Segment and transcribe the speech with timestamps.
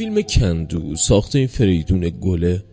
[0.00, 2.64] فیلم کندو ساخته فریدون گله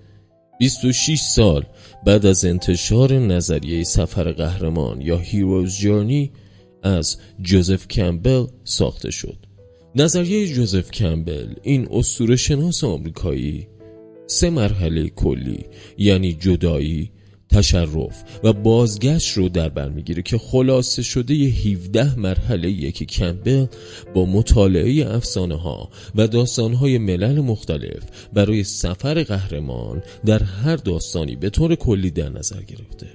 [0.59, 1.65] 26 سال.
[2.05, 6.32] بعد از انتشار نظریه سفر قهرمان یا هیروز جورنی
[6.83, 9.38] از جوزف کمبل ساخته شد.
[9.95, 13.68] نظریه جوزف کمبل این اسطوره شناس آمریکایی
[14.28, 15.66] سه مرحله کلی
[15.98, 17.12] یعنی جدایی
[17.50, 23.66] تشرف و بازگشت رو در بر می‌گیره که خلاصه شده ی 17 مرحله یکی کمبل
[24.13, 28.03] با مطالعه افسانه ها و داستان های ملل مختلف
[28.34, 33.08] برای سفر قهرمان در هر داستانی به طور کلی در نظر گرفته.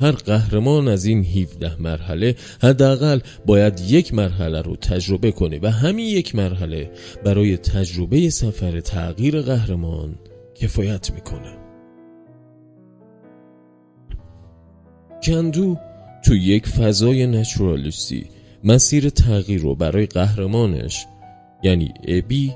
[0.00, 6.06] هر قهرمان از این 17 مرحله حداقل باید یک مرحله رو تجربه کنه و همین
[6.06, 6.90] یک مرحله
[7.24, 10.18] برای تجربه سفر تغییر قهرمان
[10.54, 11.65] کفایت می‌کنه.
[15.22, 15.76] کندو
[16.24, 18.26] تو یک فضای نچرالیستی
[18.64, 21.06] مسیر تغییر رو برای قهرمانش
[21.62, 22.52] یعنی ابی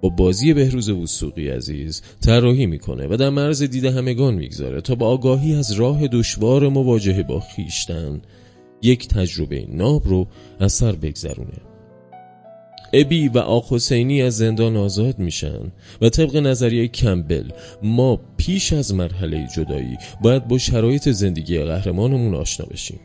[0.00, 5.06] با بازی بهروز وسوقی عزیز طراحی می‌کنه و در مرز دید همگان می‌گذاره تا با
[5.06, 8.22] آگاهی از راه دشوار مواجهه با خیشتن
[8.82, 10.26] یک تجربه ناب رو
[10.60, 11.69] از سر بگذرونه.
[12.92, 17.50] ابی و آق حسینی از زندان آزاد میشن و طبق نظریه کمبل
[17.82, 23.00] ما پیش از مرحله جدایی باید با شرایط زندگی قهرمانمون آشنا بشیم.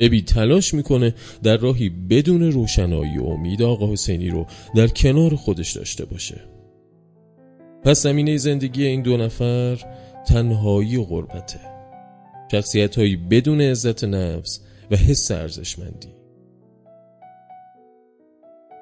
[0.00, 5.72] ابی تلاش می‌کنه در راهی بدون روشنایی و امید آقا حسینی رو در کنار خودش
[5.72, 6.40] داشته باشه.
[7.84, 9.78] پس زمینه زندگی این دو نفر
[10.26, 11.60] تنهایی و غربته.
[12.52, 12.98] شخصیت
[13.30, 16.17] بدون عزت نفس و حس ارزشمندی.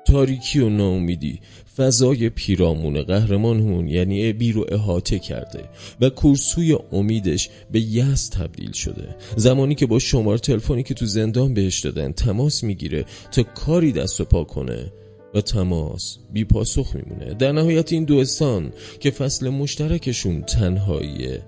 [0.06, 1.40] تاریکی و ناامیدی.
[1.76, 5.64] فضای پیرامون قهرمانمون یعنی ابی رو احاطه کرده
[6.00, 9.16] و کورسوی امیدش به یس تبدیل شده.
[9.36, 14.20] زمانی که با شماره تلفنی که تو زندان بهش دادن تماس می‌گیره تا کاری دست
[14.20, 14.92] و پا کنه
[15.34, 17.34] و تماس بی پاسخ میمونه.
[17.34, 21.42] در نهایت این دوستان که فصل مشترکشون تنهاییه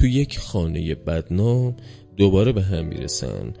[0.00, 1.76] تو یک خانه بدنام
[2.16, 3.54] دوباره به هم می‌رسن.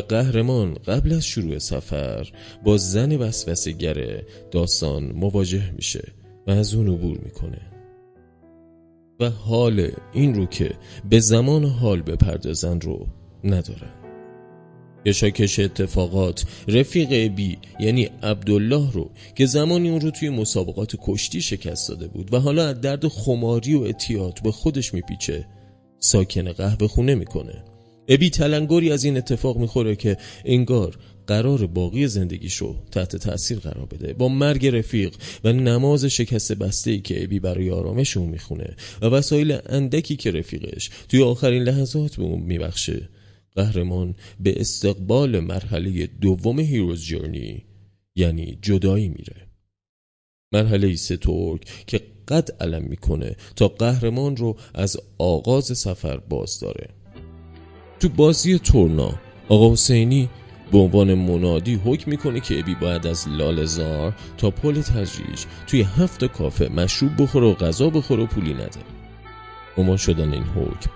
[0.00, 2.32] قهرمان قبل از شروع سفر
[2.64, 6.12] با زن وسوسه داستان مواجه میشه
[6.46, 7.60] و از اون عبور می‌کنه.
[9.20, 10.70] و حال این رو که
[11.10, 13.06] به زمان حال بپردازن رو
[13.44, 13.92] ندارن.
[15.06, 21.88] کشاکش اتفاقات رفیق بی یعنی عبدالله رو که زمانی اون رو توی مسابقات کشتی شکست
[21.88, 25.46] داده بود و حالا از درد خماری و اتیات به خودش میپیچه
[25.98, 27.64] ساکن قهوه خونه می‌کنه.
[28.08, 34.12] ابی تلنگری از این اتفاق می‌خوره که انگار قرار باقی زندگیشو تحت تاثیر قرار بده.
[34.12, 39.06] با مرگ رفیق و نماز شکست بسته ای که ابی برای آرامش اون می‌خونه و
[39.06, 43.08] وسایل اندکی که رفیقش توی آخرین لحظات به اون میبخشه
[43.54, 47.64] قهرمان به استقبال مرحله دوم هیروز جرنی
[48.16, 49.46] یعنی جدایی میره.
[50.52, 56.95] مرحله ستورک که قد علم می‌کنه تا قهرمان رو از آغاز سفر باز داره.
[58.00, 59.10] تو بازی تورنا
[59.48, 60.28] آقا حسینی
[60.72, 66.24] به عنوان منادی حکم می‌کنه که ابی باید از لالزار تا پل تجریش توی هفت
[66.24, 68.80] کافه مشروب بخوره و غذا بخوره و پولی نده.
[69.78, 70.90] اما شدن این حکم.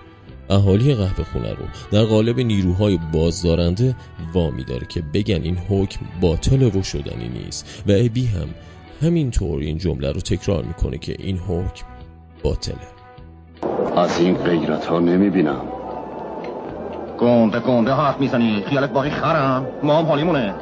[0.49, 3.95] اهالی قهوه خونه رو در قالب نیروهای بازدارنده
[4.33, 8.47] وامی داره که بگن این حکم باطل و شدنی نیست و ابی هم
[9.01, 11.85] همینطور این جمله رو تکرار می‌کنه که این حکم
[12.43, 12.75] باطله.
[13.97, 15.80] از این غیرت ها نمی‌بینم.
[17.21, 19.67] گنده گنده حرف می‌زنی خیالت باقی خرم.
[19.83, 20.53] ما هم حالیمونه.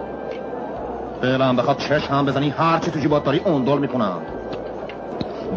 [1.22, 4.22] دلم بخواد چش هم بزنی هر چی تو جیبات داری اندل می‌کنم.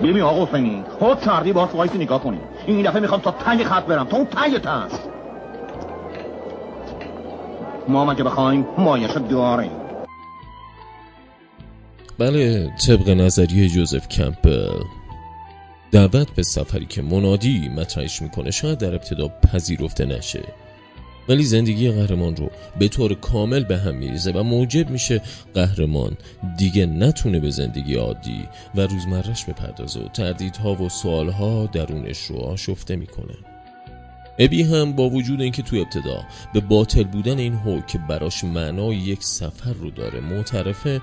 [0.03, 2.39] ببین آقا حسینی خود سردی باز وایسی نگاه کنی.
[2.67, 4.07] این دفعه می‌خوام تا تنگ خط برم.
[4.07, 5.09] تا اون تنگ هست
[7.89, 9.71] ما هم که بخوایم مایش داریم
[12.19, 14.83] بله طبق نظریه جوزف کمپل.
[15.93, 20.43] دعوت به سفری که منادی مطرحش می‌کنه شاید در ابتدا پذیرفته نشه.
[21.29, 25.23] ولی زندگی قهرمان رو به طور کامل به هم میریزه و موجب میشه
[25.55, 26.17] قهرمان
[26.59, 32.97] دیگه نتونه به زندگی عادی و روزمرش بپردازه و تردیدها و سوالها درونش رو آشفته
[32.97, 33.35] می‌کنه.
[34.39, 36.25] ابی هم با وجود اینکه تو ابتدا
[36.55, 41.01] به باطل بودن این حکم که براش معنای یک سفر رو داره معترفه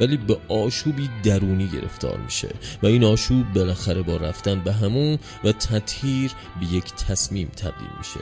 [0.00, 2.48] ولی به آشوبی درونی گرفتار میشه
[2.82, 8.20] و این آشوب بالاخره با رفتن به همون و تطهیر به یک تصمیم تبدیل میشه.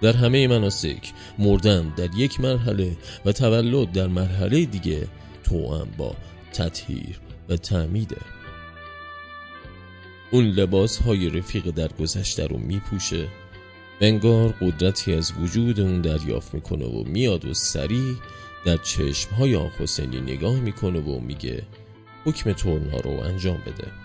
[0.00, 5.08] در همه مناسک مردن در یک مرحله و تولد در مرحله دیگه
[5.50, 6.14] هم با
[6.52, 8.16] تطهیر و تعمیده
[10.30, 13.28] اون لباس های رفیق در گذشته رو میپوشه
[14.00, 18.14] انگار قدرتی از وجود اون دریافت می‌کنه و میاد و سریع
[18.64, 21.62] در چشم های حسینی نگاه می‌کنه و میگه
[22.24, 24.03] حکم تورنا رو انجام بده.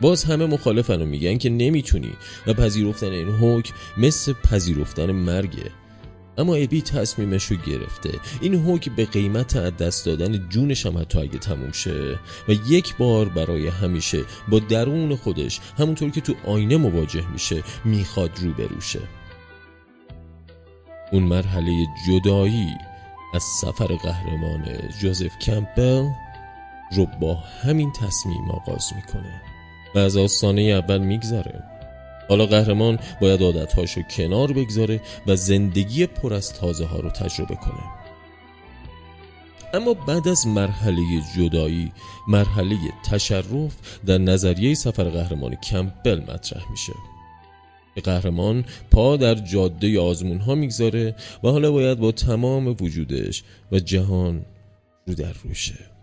[0.00, 2.12] باز همه مخالفن و میگن که نمی‌تونی
[2.46, 5.70] و پذیرفتن این حکم مثل پذیرفتن مرگه
[6.38, 8.10] اما ابی تصمیمش رو گرفته.
[8.40, 12.18] این حکم به قیمت از دست دادن جونش هم حتی اگه تموم شه.
[12.48, 18.30] و یک بار برای همیشه با درون خودش همونطور که تو آینه مواجه میشه می‌خواد
[18.42, 19.00] رو بروشه
[21.12, 21.72] اون مرحله
[22.08, 22.68] جدایی
[23.34, 24.64] از سفر قهرمان
[25.00, 26.04] جوزف کمپل
[26.96, 29.53] رو با همین تصمیم آغاز می‌کنه.
[29.94, 31.62] و از آستانه اول میگذره.
[32.28, 37.82] حالا قهرمان باید عادتهاشو کنار بگذاره و زندگی پر از تازه ها رو تجربه کنه.
[39.74, 41.02] اما بعد از مرحله
[41.36, 41.92] جدایی
[42.28, 42.76] مرحله
[43.10, 43.76] تشرف
[44.06, 46.92] در نظریه سفر قهرمان کمپل مطرح میشه.
[48.04, 51.14] قهرمان پا در جاده آزمون ها می‌گذاره
[51.44, 53.42] و حالا باید با تمام وجودش
[53.72, 54.44] و جهان
[55.06, 55.93] رو در روشه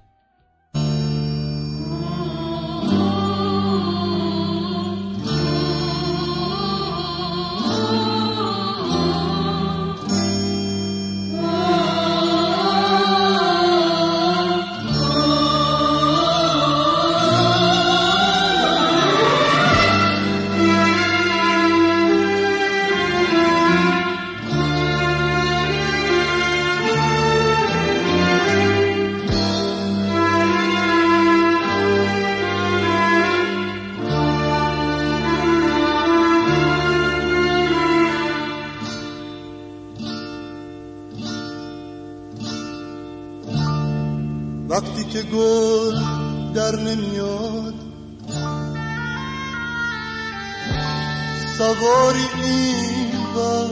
[51.61, 53.69] سواری این بر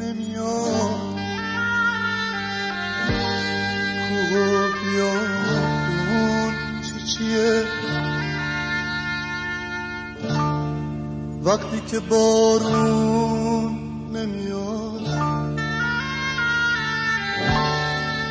[0.00, 1.00] نمیاد.
[4.08, 7.64] کوه و بیابون چی چیه؟
[11.44, 13.72] وقتی که بارون
[14.12, 15.02] نمیاد.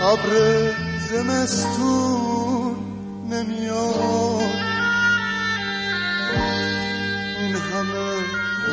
[0.02, 0.34] ابر
[1.10, 2.76] زمستون
[3.30, 4.69] نمیاد.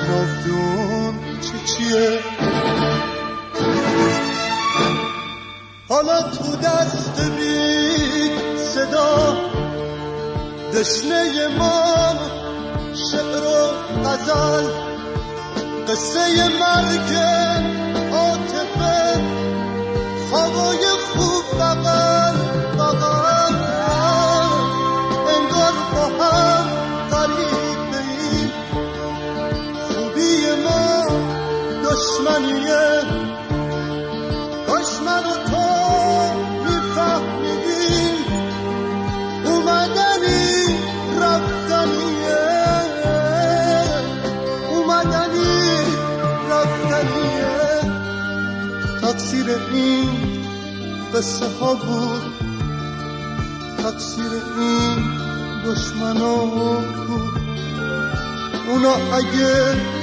[0.08, 2.20] نافدون چی چیه؟
[5.88, 9.36] حالا تو دست بید صدا
[10.74, 12.14] دشنه ما
[12.94, 13.70] شعر و
[14.04, 14.66] غزل
[15.88, 17.12] قصه مرگ
[32.16, 33.02] دشمنیه.
[34.68, 35.66] دشمن و تو
[36.64, 38.16] میفهمیدیم
[39.44, 40.78] اومدنی
[41.20, 42.44] رفتنیه.
[44.70, 45.68] اومدنی
[46.50, 47.56] رفتنیه.
[49.00, 50.10] تقصیر این
[51.14, 52.22] قصه ها بود.
[53.82, 54.98] تقصیر این
[55.66, 57.40] دشمنا بود.
[58.68, 59.95] اونا اگه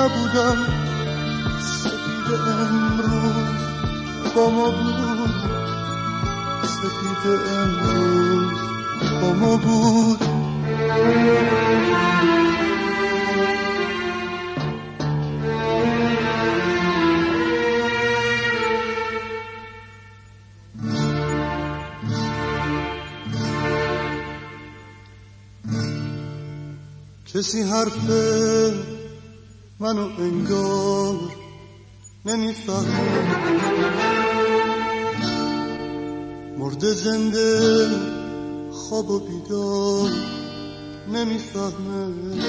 [0.00, 0.56] شب نبودن
[1.60, 5.30] سپید امروز با ما بود.
[6.64, 8.58] سپید امروز
[9.20, 10.20] با ما بود.
[27.34, 28.10] کسی حرف
[29.80, 31.18] منو انگار
[32.24, 33.28] نمی‌فهمه
[36.58, 37.88] مرده زنده
[38.72, 40.10] خواب و بیدار
[41.12, 42.42] نمی‌فهمه.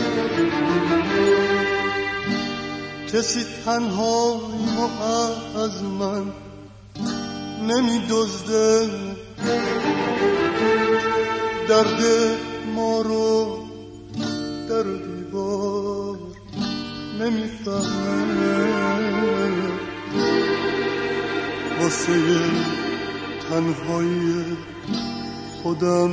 [3.13, 4.41] کسی تنهایی
[5.55, 6.25] از من
[7.67, 8.89] نمیدزده.
[11.69, 12.01] درد
[12.75, 13.57] ما رو
[14.69, 15.80] در دیوار
[17.21, 18.57] نمی‌فهمه
[21.81, 22.19] واسه
[23.49, 24.57] تنهایی
[25.63, 26.11] خودم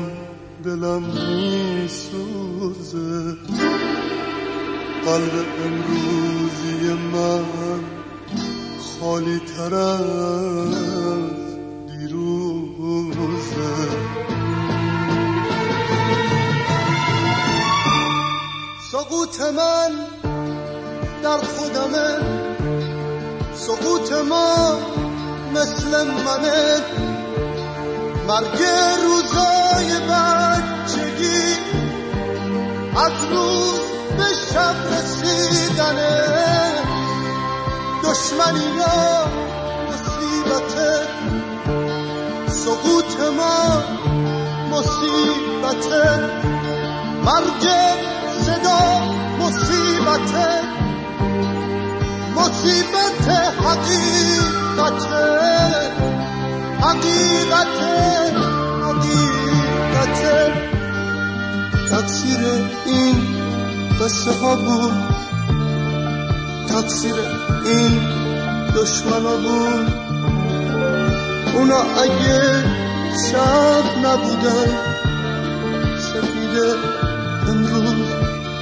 [0.65, 1.03] دلم
[1.83, 2.37] میسوزه.
[5.05, 7.45] قلب امروزی من
[9.01, 13.75] خالی تر از دیروزه.
[18.93, 20.18] سقوط من
[21.23, 22.19] در خودمه
[23.55, 24.79] سقوط ما
[25.55, 26.81] مثل منه
[28.29, 28.63] مرگ
[29.05, 31.57] روزای بچگی
[32.97, 33.81] از روز
[34.19, 36.39] به شب رسیدنه
[38.05, 39.27] دشمنی یا
[39.89, 40.75] مصیبت.
[42.49, 43.83] سقوط ما
[44.71, 45.87] مصیبت.
[47.25, 47.65] مرگ
[48.41, 49.01] صدا
[49.41, 50.78] مصیبت.
[52.39, 53.29] مصیبت
[53.67, 55.07] حقیقت
[56.81, 57.77] حقیقت
[58.83, 60.19] حقیقت.
[61.91, 62.39] تقصیر
[62.87, 63.17] این
[64.01, 64.93] قصه ها بود.
[66.69, 67.15] تقصیر
[67.65, 68.01] این
[68.77, 69.93] دشمن ها بود.
[71.55, 72.65] اونا اگه
[73.31, 74.79] شب نبودن
[75.99, 76.75] سپیده
[77.49, 78.07] امروز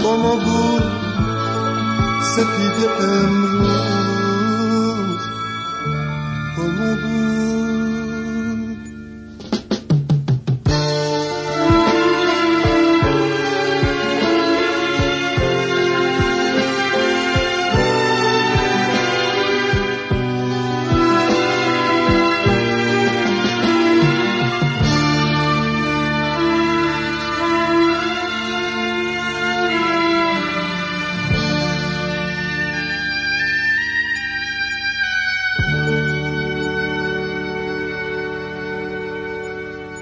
[0.02, 1.05] با ما بود.
[2.36, 4.05] سپیده امروز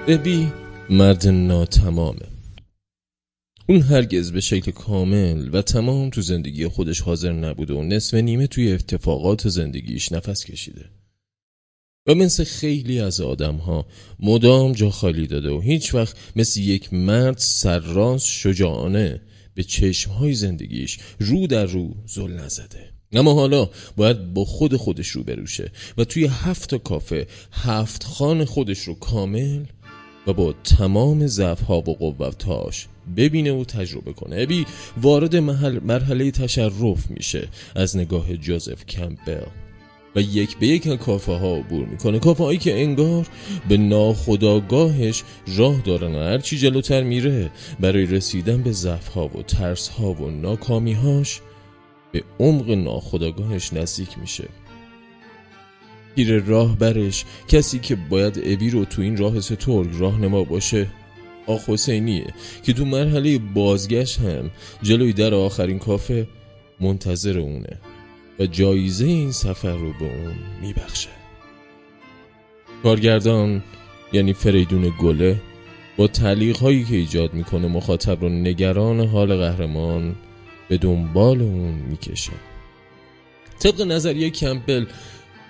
[0.08, 0.52] ابی
[0.90, 2.26] مرد ناتمامه.
[3.68, 8.46] اون هرگز به شکل کامل و تمام تو زندگی خودش حاضر نبوده و نصف نیمه
[8.46, 10.84] توی اتفاقات زندگیش نفس کشیده.
[12.06, 13.86] و مثل خیلی از آدم ها
[14.20, 19.20] مدام جا خالی داده و هیچ وقت مثل یک مرد سرراست شجاعانه
[19.54, 22.94] به چشمهای زندگیش رو در رو زل نزده.
[23.12, 28.78] اما حالا باید با خود خودش رو بروشه و توی هفت کافه هفت خان خودش
[28.78, 29.64] رو کامل
[30.26, 34.36] و با تمام ضعف‌ها و قوتاش ببینه و تجربه کنه.
[34.38, 34.66] ابی
[35.02, 39.46] وارد محل مرحله تشرف میشه از نگاه جوزف کمپبل
[40.16, 42.18] و یک به یک کافه ها عبور می‌کنه.
[42.18, 43.26] کافه هایی که انگار
[43.68, 45.22] به ناخداگاهش
[45.56, 47.50] راه دارن و هرچی جلوتر میره
[47.80, 51.40] برای رسیدن به ضعف ها و ترس ها و ناکامی هاش
[52.12, 54.44] به عمق ناخداگاهش نزدیک میشه.
[56.14, 57.24] پیر راه برش.
[57.48, 60.86] کسی که باید ابی رو تو این راه سترگ راهنما باشه.
[61.46, 62.26] آخ حسینیه
[62.62, 64.50] که تو مرحله بازگشت هم
[64.82, 66.28] جلوی در آخرین کافه
[66.80, 67.80] منتظر اونه
[68.38, 71.08] و جایزه این سفر رو به اون میبخشه.
[72.82, 73.62] کارگردان
[74.12, 75.40] یعنی فریدون گله
[75.96, 80.14] با تعلیق هایی که ایجاد می‌کنه مخاطب رو نگران حال قهرمان
[80.68, 82.32] به دنبال اون می‌کشه.
[83.58, 84.86] طبق نظریه کمپل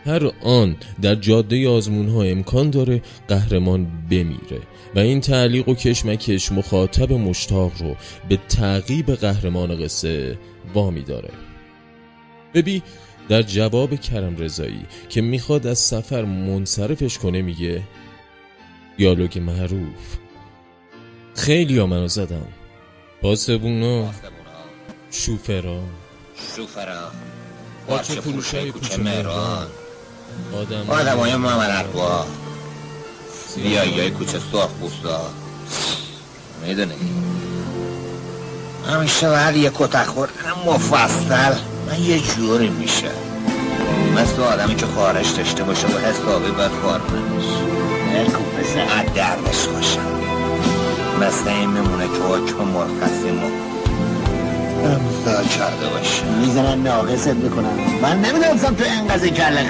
[0.05, 4.61] هر آن در جاده آزمون ها امکان داره قهرمان بمیره
[4.95, 7.97] و این تعلیق و کشمکش مخاطب مشتاق رو
[8.29, 10.39] به تعقیب قهرمان قصه
[10.75, 11.31] وامی داره.
[12.55, 12.83] ببی
[13.29, 17.83] در جواب کرم رضایی که می‌خواد از سفر منصرفش کنه میگه
[18.97, 20.17] دیالوگ معروف.
[21.35, 22.49] خیلی ها منو زدن.
[23.23, 24.11] پاسبونا
[25.11, 25.83] شوفرا
[26.57, 27.11] شوفرا
[27.89, 29.67] باچه فروشای کوچه مهران.
[30.61, 32.27] آدم آدم های محمد اقوا
[33.57, 35.21] بیایی های کوچه سرخ بوستا.
[36.67, 36.95] می‌دونی؟
[38.89, 41.55] همیشه بعد یه کتک خوردن مفصل
[41.87, 43.11] من یه جوری میشه.
[44.17, 47.45] مثل آدمی که خارش داشته باشه و حسابی باید کار کنش
[48.61, 50.01] مثل قد دردش باشه
[51.21, 53.74] مثل این میمونه که حکم مرخصی ما.
[54.85, 58.01] امضا کرده باشه می‌زنن ناقصت می‌کنن.
[58.03, 59.63] من نمی‌دونستم تو انقدر کله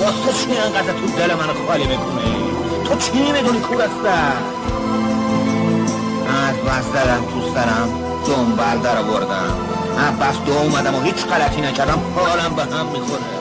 [0.00, 1.84] با تو چی انقدر تو دل من خالی
[2.84, 4.36] تو چی می‌دونی کورستن
[6.48, 6.92] از بس
[7.32, 7.88] تو سرم
[8.26, 8.98] دنبال در
[9.98, 13.35] از بس دو اومدم و هیچ غلطی نکردم حالم به هم می‌خوره.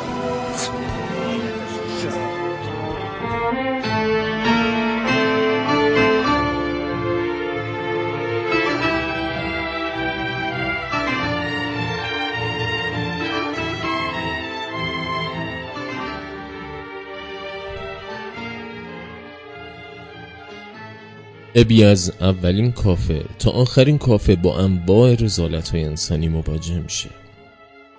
[21.55, 27.09] ابی از اولین کافه تا آخرین کافه با انواع رزالت های انسانی مواجه میشه.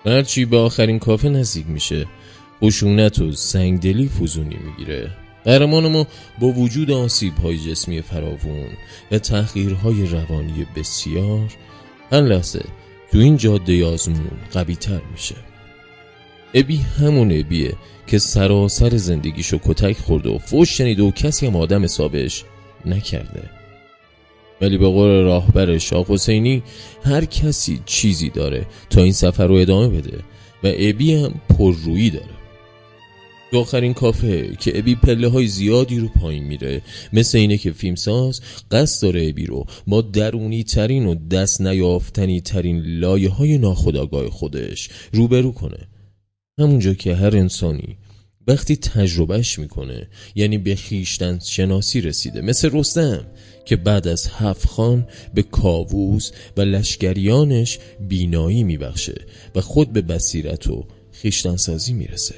[0.05, 2.05] هرچی به آخرین کافه نزدیک میشه
[2.61, 5.11] خشونت و سنگدلی فوزونی می‌گیره.
[5.45, 6.07] قهرمان ما
[6.39, 8.67] با وجود آسیب های جسمی فراوون
[9.11, 11.53] و تحقیرهای روانی بسیار
[12.11, 12.65] هر لحظه
[13.11, 15.35] تو این جاده آزمون قوی تر میشه
[16.53, 17.73] ابی همون ابیه
[18.07, 22.43] که سراسر زندگیشو کتک خورده و فوش شنیده و کسی هم آدم حسابش
[22.85, 23.49] نکرده.
[24.61, 26.63] ولی به قول راهبر شاه حسینی
[27.03, 30.17] هر کسی چیزی داره تا این سفر رو ادامه بده
[30.63, 32.37] و ابی هم پررویی داره.
[33.51, 36.81] تو آخرین کافه که ابی پله های زیادی رو پایین میره
[37.13, 38.41] مثل اینه که فیلمساز
[38.71, 44.89] قصد داره ابی رو با درونی ترین و دست نیافتنی ترین لایه های ناخداگاه خودش
[45.13, 45.87] روبرو کنه.
[46.59, 47.97] همونجا که هر انسانی
[48.47, 52.41] وقتی تجربهش می‌کنه یعنی به خیشتن شناسی رسیده.
[52.41, 53.25] مثل رستم
[53.65, 59.21] که بعد از هفت خان به کاووس و لشکریانش بینایی میبخشه
[59.55, 62.35] و خود به بصیرت و خیشتنسازی می‌رسه.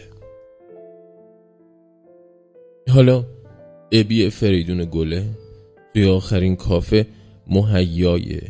[2.90, 3.26] حالا
[3.92, 5.26] ابی فریدون گله
[5.94, 7.08] توی آخرین کافه
[7.48, 8.42] مهیای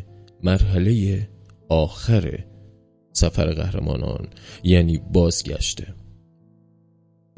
[0.42, 1.28] مرحله
[1.68, 2.44] آخر
[3.12, 4.28] سفر قهرمانان
[4.64, 5.86] یعنی بازگشته.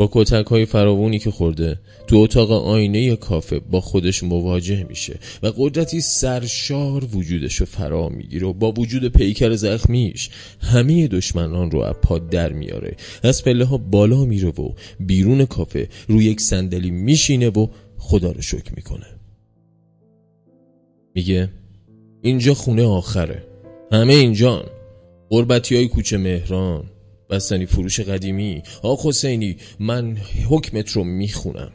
[0.02, 1.78] با کتک های فراوونی که خورده.
[2.06, 8.46] تو اتاق آینه کافه با خودش مواجه میشه و قدرتی سرشار وجودش رو فرا می‌گیره
[8.46, 10.30] و با وجود پیکر زخمیش
[10.60, 12.96] همه دشمنان رو از پا در میاره.
[13.22, 14.68] از پله ها بالا میره و
[15.00, 17.66] بیرون کافه روی یک صندلی میشینه و
[17.98, 19.06] خدا رو شکر می‌کنه.
[21.14, 21.48] میگه
[22.22, 23.42] اینجا خونه آخره.
[23.92, 24.64] همه اینجان.
[25.30, 26.91] قربتی های کوچه مهران.
[27.32, 28.62] بستنی فروش قدیمی.
[28.82, 30.16] آق حسینی من
[30.48, 31.72] حکمت رو می‌خونم.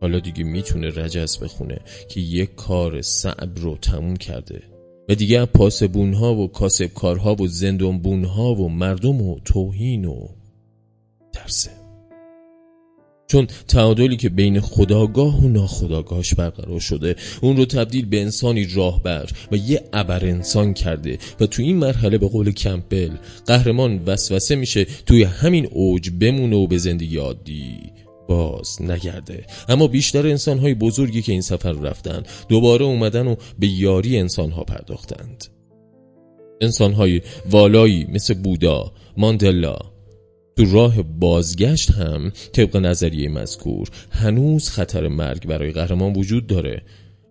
[0.00, 1.78] حالا دیگه می‌تونه رجز بخونه
[2.08, 4.62] که یک کار صعب رو تموم کرده.
[5.08, 10.28] و دیگه پاسبون ها و کاسبکارها و زندونبون ها و مردم و توهین و
[11.32, 11.81] ترسه
[13.32, 19.30] چون تعادلی که بین خداگاه و ناخداگاهش برقرار شده اون رو تبدیل به انسانی راهبر
[19.52, 23.10] و یه ابر انسان کرده و تو این مرحله به قول کمپل
[23.46, 27.78] قهرمان وسوسه میشه توی همین اوج بمونه و به زندگی عادی
[28.28, 29.46] باز نگرده.
[29.68, 34.50] اما بیشتر انسان های بزرگی که این سفر رفتن دوباره اومدن و به یاری انسان
[34.50, 35.44] ها پرداختند.
[36.60, 39.91] انسان های والایی مثل بودا ماندلا
[40.56, 46.82] تو راه بازگشت هم طبق نظریه مذکور هنوز خطر مرگ برای قهرمان وجود داره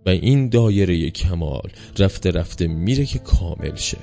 [0.06, 3.98] و این دایره کمال رفته رفته میره که کامل شه.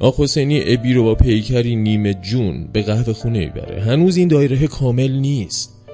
[0.00, 3.82] آق حسینی ابی رو با پیکری نیمه جون به قهوه خونه می‌بره.
[3.82, 5.86] هنوز این دایره کامل نیست.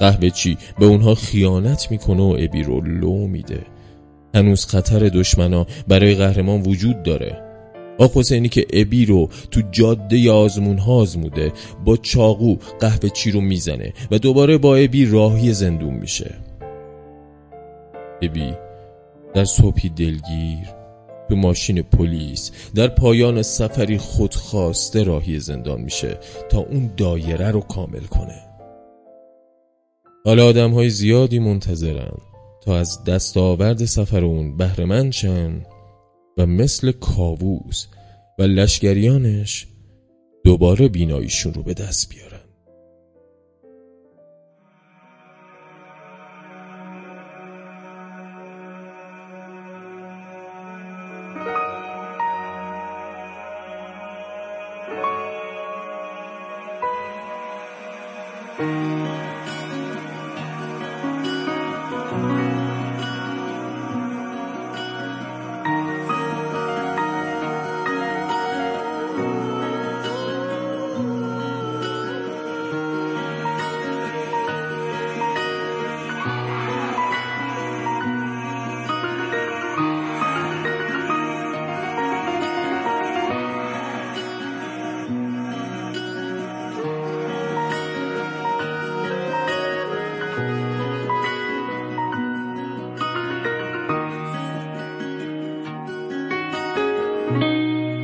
[0.00, 3.66] قهوه چی؟ به اونها خیانت می‌کنه و ابی رو لو میده.
[4.34, 7.41] هنوز خطر دشمنا برای قهرمان وجود داره.
[8.02, 11.52] آق حسینی که ابی رو تو جاده آزمون ها آزموده
[11.84, 16.34] با چاقو قهوه چی رو می‌زنه و دوباره با ابی راهی زندون میشه.
[18.22, 18.54] ابی
[19.34, 20.68] در صبحی دلگیر
[21.28, 26.18] تو ماشین پلیس در پایان سفری خودخواسته راهی زندان میشه
[26.50, 28.42] تا اون دایره رو کامل کنه.
[30.24, 32.16] حالا آدم های زیادی منتظرن
[32.64, 35.62] تا از دستاورد سفر اون بهرمند شن.
[36.38, 37.86] و مثل کاووس
[38.38, 39.66] و لشگریانش
[40.44, 42.31] دوباره بیناییشون رو به دست بیارن.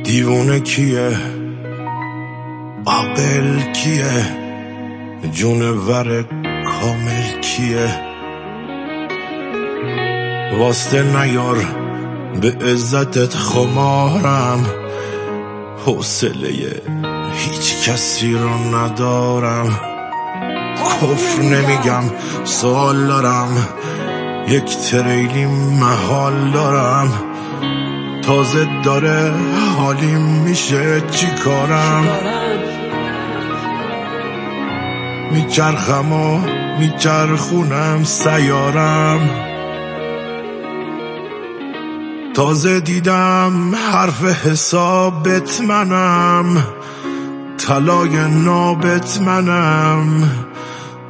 [0.09, 1.17] دیوونه کیه؟
[2.87, 4.25] عقل کیه؟
[5.31, 6.23] جونور
[6.65, 8.01] کامل کیه؟
[10.59, 11.57] واسطه نیار
[12.41, 14.65] به عزتت خمارم.
[15.85, 16.81] حوصله
[17.33, 19.79] هیچ کسی رو ندارم.
[20.77, 22.03] کفر نمیگم
[22.43, 23.67] سوال دارم.
[24.47, 25.45] یک تریلی
[25.79, 27.13] محال دارم.
[28.29, 29.33] تازه داره
[29.77, 32.07] حالیم میشه چی کارم؟
[35.31, 36.41] میچرخم و
[36.79, 39.29] میچرخونم سیارم.
[42.33, 46.63] تازه دیدم حرف حسابت منم
[47.57, 50.31] طلای نابت منم.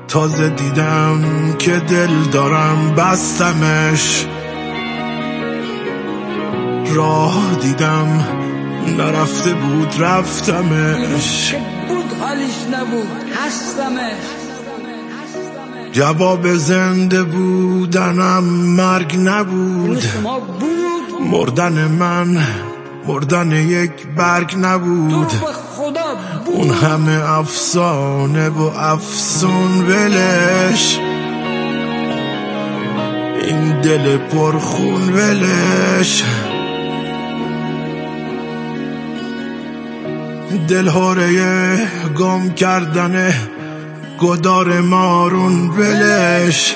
[0.07, 1.21] تازه دیدم
[1.57, 4.25] که دل دارم بستمش.
[6.93, 8.25] راه دیدم
[8.97, 11.55] نرفته بود رفتمش.
[11.87, 13.07] بود حالیش نبود
[13.45, 14.39] هستمش
[15.91, 20.03] جواب زنده بودنم مرگ نبود.
[21.31, 22.37] مردن من
[23.07, 25.31] مردن یک برگ نبود.
[26.45, 30.99] اون همه افسانه و افسون ولش.
[33.41, 36.23] این دل پرخون ولش.
[40.69, 41.77] دلهوره
[42.17, 43.33] گم کردن
[44.19, 46.75] گدار مارون ولش.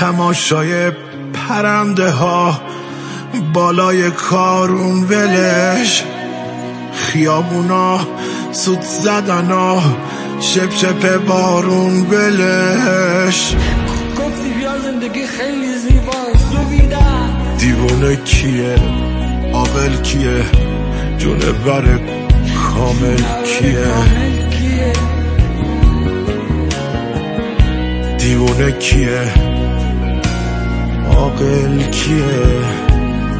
[0.00, 0.90] تماشای
[1.32, 2.60] پرنده ها
[3.52, 6.04] بالای کارون ولش.
[6.94, 8.00] خیابونا
[8.52, 9.82] سود زدنا
[10.40, 13.54] شپ شپ بارون ولش.
[14.18, 16.54] گفتی بیا زندگی خیلی زیباست
[17.58, 18.76] دیوونه کیه؟
[19.52, 20.44] عاقل کیه؟
[21.18, 22.23] جونه بر
[22.74, 23.94] کامل کیه؟
[28.18, 29.32] دیوونه کیه؟
[31.16, 32.64] عاقل کیه؟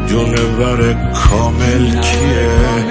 [0.06, 2.84] جونه بر کامل کیه؟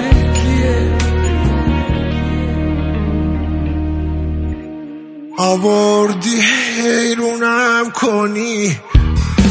[5.38, 8.76] آوردی حیرونم کنی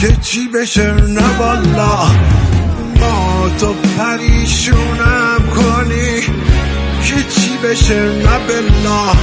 [0.02, 1.98] که چی بشه؟ نه والا
[3.00, 6.43] ما تو پریشونم کنی.
[7.64, 9.14] بشه نه بلا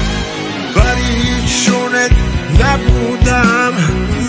[0.74, 2.10] پریشونت
[2.60, 3.72] نبودم.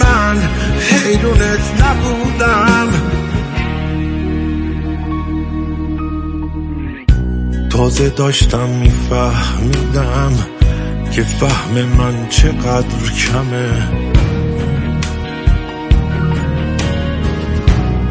[0.01, 2.87] من حیرونت نبودم.
[7.69, 10.33] تازه داشتم میفهمیدم
[11.11, 13.87] که فهم من چقدر کمه.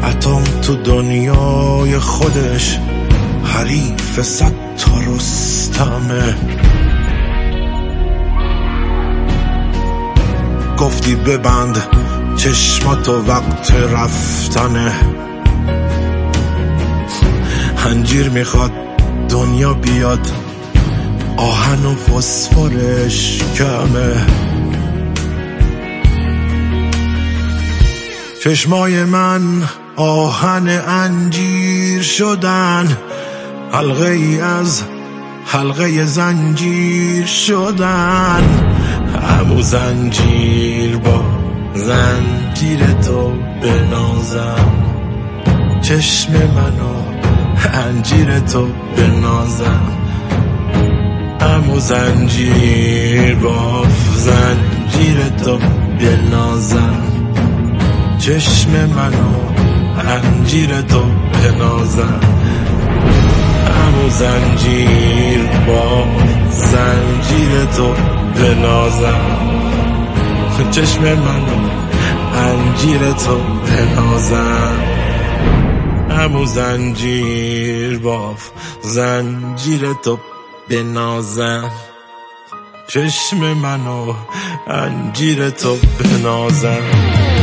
[0.03, 2.77] اتم تو دنیای خودش
[3.43, 6.35] حریف صد تا رستمه
[10.77, 11.77] گفتی ببند
[12.37, 14.91] چشماتو وقت رفتنه.
[17.77, 18.71] هنجیر می‌خواد
[19.29, 20.27] دنیا بیاد
[21.37, 24.25] آهن و فسفرش کمه.
[28.43, 29.41] چشمای من
[29.95, 32.97] آهن انجیر شدن.
[33.73, 34.83] حلقه ای از
[35.45, 38.43] حلقه زنجیر شدن.
[39.29, 41.23] همو زنجیر با
[41.75, 43.31] زنجیر تو
[43.61, 44.71] بنازم
[45.81, 47.01] چشم منو
[47.73, 49.81] انجیر تو بنازم
[51.41, 55.57] همو زنجیر با زنجیر تو
[55.99, 57.03] بنازم
[58.19, 59.51] چشم منو
[60.09, 61.03] انجیر تو
[61.33, 62.19] بنازم
[63.81, 66.05] همو زنجیر با
[66.51, 67.93] زنجیر تو
[68.35, 69.51] بنازم.
[70.71, 71.69] چشم منو
[72.35, 74.79] انجیر تو بنازم.
[76.09, 78.49] همو زنجیر باف
[78.81, 80.19] زنجیر تو
[80.69, 81.71] بنازم.
[82.87, 84.13] چشم منو
[84.67, 87.40] انجیر تو بنازم.